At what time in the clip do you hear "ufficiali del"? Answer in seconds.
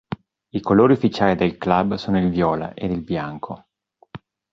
0.93-1.59